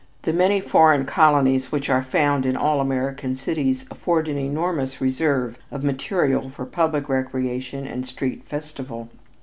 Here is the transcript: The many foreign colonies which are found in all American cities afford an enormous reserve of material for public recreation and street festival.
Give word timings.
The 0.23 0.33
many 0.33 0.59
foreign 0.61 1.05
colonies 1.05 1.71
which 1.71 1.87
are 1.87 2.01
found 2.01 2.43
in 2.43 2.57
all 2.57 2.81
American 2.81 3.35
cities 3.35 3.85
afford 3.91 4.27
an 4.27 4.35
enormous 4.39 4.99
reserve 4.99 5.59
of 5.71 5.83
material 5.83 6.49
for 6.49 6.65
public 6.65 7.07
recreation 7.07 7.85
and 7.85 8.03
street 8.07 8.43
festival. 8.47 9.09